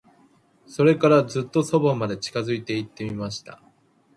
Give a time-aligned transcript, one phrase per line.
[0.65, 3.61] それから、ずっと側まで近づいて行ってみました。